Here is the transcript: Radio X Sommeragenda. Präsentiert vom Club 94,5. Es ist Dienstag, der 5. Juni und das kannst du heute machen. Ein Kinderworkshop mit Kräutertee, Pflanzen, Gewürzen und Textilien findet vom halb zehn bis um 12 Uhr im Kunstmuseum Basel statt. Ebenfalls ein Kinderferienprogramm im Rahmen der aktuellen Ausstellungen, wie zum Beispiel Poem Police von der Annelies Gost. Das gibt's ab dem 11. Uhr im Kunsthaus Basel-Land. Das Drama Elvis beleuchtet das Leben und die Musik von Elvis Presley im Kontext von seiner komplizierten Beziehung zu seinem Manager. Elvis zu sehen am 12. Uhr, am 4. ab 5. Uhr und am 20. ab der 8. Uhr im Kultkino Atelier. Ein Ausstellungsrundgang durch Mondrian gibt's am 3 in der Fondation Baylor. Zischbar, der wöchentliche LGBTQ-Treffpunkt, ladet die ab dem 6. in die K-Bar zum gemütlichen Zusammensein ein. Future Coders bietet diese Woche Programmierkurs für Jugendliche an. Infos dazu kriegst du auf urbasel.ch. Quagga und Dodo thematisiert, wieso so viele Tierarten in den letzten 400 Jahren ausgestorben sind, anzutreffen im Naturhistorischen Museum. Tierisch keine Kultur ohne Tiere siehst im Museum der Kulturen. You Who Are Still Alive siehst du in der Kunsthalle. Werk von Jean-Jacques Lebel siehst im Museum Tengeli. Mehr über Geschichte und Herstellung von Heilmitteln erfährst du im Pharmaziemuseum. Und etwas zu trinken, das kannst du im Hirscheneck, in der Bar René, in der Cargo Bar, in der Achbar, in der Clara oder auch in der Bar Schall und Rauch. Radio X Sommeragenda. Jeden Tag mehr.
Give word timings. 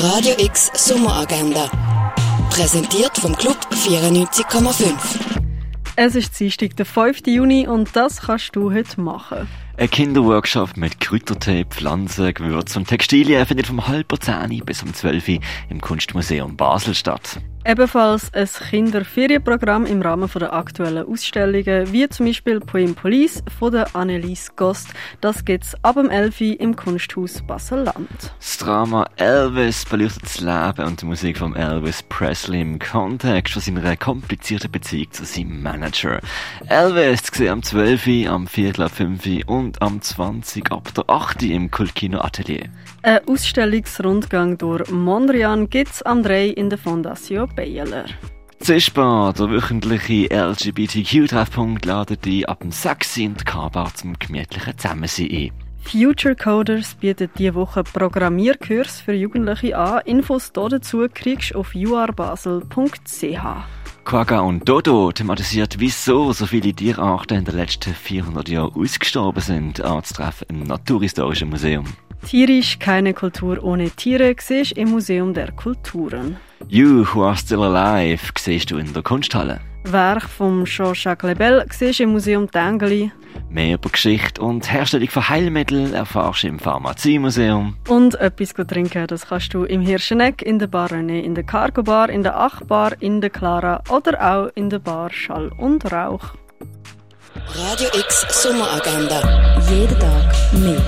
Radio 0.00 0.32
X 0.38 0.70
Sommeragenda. 0.74 1.68
Präsentiert 2.50 3.18
vom 3.18 3.34
Club 3.34 3.56
94,5. 3.72 4.92
Es 5.96 6.14
ist 6.14 6.38
Dienstag, 6.38 6.76
der 6.76 6.86
5. 6.86 7.26
Juni 7.26 7.66
und 7.66 7.96
das 7.96 8.22
kannst 8.22 8.54
du 8.54 8.72
heute 8.72 9.00
machen. 9.00 9.48
Ein 9.78 9.90
Kinderworkshop 9.90 10.76
mit 10.76 10.98
Kräutertee, 10.98 11.64
Pflanzen, 11.64 12.34
Gewürzen 12.34 12.82
und 12.82 12.88
Textilien 12.88 13.46
findet 13.46 13.68
vom 13.68 13.86
halb 13.86 14.12
zehn 14.20 14.64
bis 14.64 14.82
um 14.82 14.92
12 14.92 15.28
Uhr 15.28 15.38
im 15.70 15.80
Kunstmuseum 15.80 16.56
Basel 16.56 16.96
statt. 16.96 17.40
Ebenfalls 17.68 18.32
ein 18.32 18.48
Kinderferienprogramm 18.70 19.84
im 19.84 20.00
Rahmen 20.00 20.30
der 20.34 20.54
aktuellen 20.54 21.06
Ausstellungen, 21.06 21.92
wie 21.92 22.08
zum 22.08 22.24
Beispiel 22.24 22.60
Poem 22.60 22.94
Police 22.94 23.42
von 23.58 23.72
der 23.72 23.94
Annelies 23.94 24.56
Gost. 24.56 24.88
Das 25.20 25.44
gibt's 25.44 25.74
ab 25.82 25.96
dem 25.96 26.08
11. 26.08 26.40
Uhr 26.40 26.60
im 26.60 26.76
Kunsthaus 26.76 27.42
Basel-Land. 27.46 28.32
Das 28.38 28.56
Drama 28.56 29.06
Elvis 29.16 29.84
beleuchtet 29.84 30.22
das 30.22 30.40
Leben 30.40 30.88
und 30.88 31.02
die 31.02 31.06
Musik 31.06 31.36
von 31.36 31.54
Elvis 31.56 32.02
Presley 32.04 32.62
im 32.62 32.78
Kontext 32.78 33.52
von 33.52 33.60
seiner 33.60 33.96
komplizierten 33.96 34.72
Beziehung 34.72 35.10
zu 35.10 35.26
seinem 35.26 35.62
Manager. 35.62 36.20
Elvis 36.68 37.24
zu 37.24 37.34
sehen 37.34 37.50
am 37.50 37.62
12. 37.62 38.06
Uhr, 38.06 38.30
am 38.30 38.46
4. 38.46 38.78
ab 38.80 38.92
5. 38.92 39.26
Uhr 39.46 39.67
und 39.68 39.82
am 39.82 40.00
20. 40.00 40.72
ab 40.72 40.94
der 40.94 41.04
8. 41.08 41.42
Uhr 41.42 41.50
im 41.50 41.70
Kultkino 41.70 42.20
Atelier. 42.20 42.70
Ein 43.02 43.20
Ausstellungsrundgang 43.28 44.56
durch 44.56 44.90
Mondrian 44.90 45.68
gibt's 45.68 46.00
am 46.02 46.22
3 46.22 46.48
in 46.48 46.70
der 46.70 46.78
Fondation 46.78 47.50
Baylor. 47.54 48.06
Zischbar, 48.60 49.34
der 49.34 49.50
wöchentliche 49.50 50.28
LGBTQ-Treffpunkt, 50.30 51.84
ladet 51.84 52.24
die 52.24 52.48
ab 52.48 52.60
dem 52.60 52.72
6. 52.72 53.18
in 53.18 53.34
die 53.34 53.44
K-Bar 53.44 53.94
zum 53.94 54.18
gemütlichen 54.18 54.78
Zusammensein 54.78 55.30
ein. 55.30 55.52
Future 55.82 56.34
Coders 56.34 56.94
bietet 56.94 57.32
diese 57.38 57.54
Woche 57.54 57.84
Programmierkurs 57.84 59.02
für 59.02 59.12
Jugendliche 59.12 59.76
an. 59.76 60.00
Infos 60.06 60.50
dazu 60.52 61.06
kriegst 61.12 61.52
du 61.52 61.58
auf 61.58 61.74
urbasel.ch. 61.74 63.38
Quagga 64.08 64.40
und 64.40 64.66
Dodo 64.66 65.12
thematisiert, 65.12 65.80
wieso 65.80 66.32
so 66.32 66.46
viele 66.46 66.72
Tierarten 66.72 67.40
in 67.40 67.44
den 67.44 67.56
letzten 67.56 67.92
400 67.92 68.48
Jahren 68.48 68.72
ausgestorben 68.74 69.42
sind, 69.42 69.82
anzutreffen 69.82 70.46
im 70.48 70.62
Naturhistorischen 70.62 71.50
Museum. 71.50 71.84
Tierisch 72.26 72.78
keine 72.78 73.12
Kultur 73.12 73.62
ohne 73.62 73.90
Tiere 73.90 74.34
siehst 74.40 74.72
im 74.78 74.92
Museum 74.92 75.34
der 75.34 75.52
Kulturen. 75.52 76.38
You 76.68 77.04
Who 77.12 77.22
Are 77.22 77.36
Still 77.36 77.62
Alive 77.62 78.32
siehst 78.38 78.70
du 78.70 78.78
in 78.78 78.94
der 78.94 79.02
Kunsthalle. 79.02 79.60
Werk 79.92 80.28
von 80.28 80.64
Jean-Jacques 80.64 81.28
Lebel 81.28 81.64
siehst 81.70 82.00
im 82.00 82.10
Museum 82.10 82.50
Tengeli. 82.50 83.12
Mehr 83.50 83.74
über 83.74 83.88
Geschichte 83.88 84.42
und 84.42 84.70
Herstellung 84.70 85.08
von 85.08 85.28
Heilmitteln 85.28 85.94
erfährst 85.94 86.42
du 86.42 86.48
im 86.48 86.58
Pharmaziemuseum. 86.58 87.76
Und 87.88 88.14
etwas 88.16 88.54
zu 88.54 88.66
trinken, 88.66 89.06
das 89.06 89.26
kannst 89.26 89.54
du 89.54 89.64
im 89.64 89.80
Hirscheneck, 89.80 90.42
in 90.42 90.58
der 90.58 90.66
Bar 90.66 90.90
René, 90.90 91.20
in 91.20 91.34
der 91.34 91.44
Cargo 91.44 91.82
Bar, 91.82 92.10
in 92.10 92.22
der 92.22 92.38
Achbar, 92.38 92.92
in 93.00 93.20
der 93.20 93.30
Clara 93.30 93.82
oder 93.88 94.20
auch 94.20 94.50
in 94.54 94.70
der 94.70 94.78
Bar 94.78 95.10
Schall 95.10 95.50
und 95.56 95.90
Rauch. 95.90 96.34
Radio 97.54 97.88
X 97.94 98.26
Sommeragenda. 98.42 99.60
Jeden 99.70 99.98
Tag 99.98 100.34
mehr. 100.52 100.78